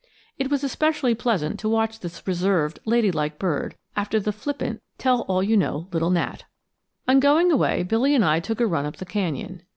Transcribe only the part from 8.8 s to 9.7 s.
up the canyon.